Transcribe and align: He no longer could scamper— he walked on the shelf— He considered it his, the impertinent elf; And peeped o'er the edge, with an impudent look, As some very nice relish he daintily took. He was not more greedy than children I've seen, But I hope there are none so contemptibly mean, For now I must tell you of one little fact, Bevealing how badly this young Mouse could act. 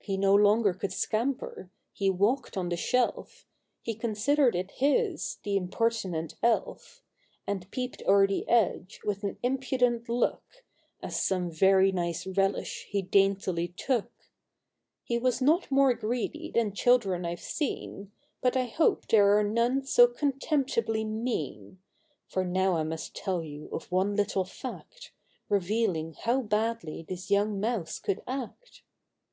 He 0.00 0.16
no 0.16 0.34
longer 0.34 0.74
could 0.74 0.92
scamper— 0.92 1.70
he 1.92 2.10
walked 2.10 2.56
on 2.56 2.70
the 2.70 2.76
shelf— 2.76 3.46
He 3.84 3.94
considered 3.94 4.56
it 4.56 4.72
his, 4.72 5.38
the 5.44 5.56
impertinent 5.56 6.34
elf; 6.42 7.04
And 7.46 7.70
peeped 7.70 8.02
o'er 8.04 8.26
the 8.26 8.48
edge, 8.48 8.98
with 9.04 9.22
an 9.22 9.38
impudent 9.44 10.08
look, 10.08 10.64
As 11.00 11.22
some 11.22 11.52
very 11.52 11.92
nice 11.92 12.26
relish 12.26 12.86
he 12.90 13.00
daintily 13.00 13.68
took. 13.68 14.10
He 15.04 15.18
was 15.18 15.40
not 15.40 15.70
more 15.70 15.94
greedy 15.94 16.50
than 16.50 16.72
children 16.72 17.24
I've 17.24 17.38
seen, 17.38 18.10
But 18.40 18.56
I 18.56 18.64
hope 18.64 19.06
there 19.06 19.38
are 19.38 19.44
none 19.44 19.84
so 19.84 20.08
contemptibly 20.08 21.04
mean, 21.04 21.78
For 22.26 22.44
now 22.44 22.74
I 22.74 22.82
must 22.82 23.14
tell 23.14 23.40
you 23.40 23.68
of 23.70 23.92
one 23.92 24.16
little 24.16 24.44
fact, 24.44 25.12
Bevealing 25.48 26.14
how 26.16 26.42
badly 26.42 27.04
this 27.08 27.30
young 27.30 27.60
Mouse 27.60 28.00
could 28.00 28.20
act. 28.26 28.82